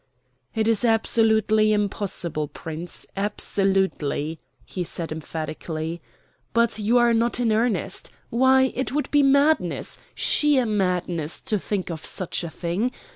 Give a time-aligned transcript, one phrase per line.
[0.55, 6.01] "It is absolutely impossible, Prince, absolutely," he said emphatically.
[6.53, 8.09] "But you are not in earnest.
[8.31, 12.91] Why, it would be madness, sheer madness to think of such a thing.